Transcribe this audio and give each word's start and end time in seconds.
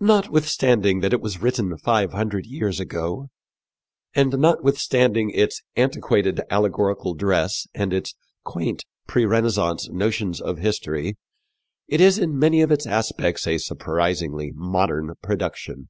Notwithstanding 0.00 1.00
that 1.00 1.14
it 1.14 1.22
was 1.22 1.40
written 1.40 1.74
five 1.78 2.12
hundred 2.12 2.44
years 2.44 2.78
ago, 2.78 3.30
and 4.12 4.36
notwithstanding 4.38 5.30
its 5.30 5.62
"antiquated 5.76 6.42
allegorical 6.50 7.14
dress 7.14 7.66
and 7.74 7.94
its 7.94 8.14
quaint 8.44 8.84
pre 9.06 9.24
Renaissance 9.24 9.88
notions 9.88 10.42
of 10.42 10.58
history," 10.58 11.16
it 11.88 12.02
is 12.02 12.18
in 12.18 12.38
many 12.38 12.60
of 12.60 12.70
its 12.70 12.86
aspects 12.86 13.46
a 13.46 13.56
surprisingly 13.56 14.52
modern 14.54 15.10
production. 15.22 15.88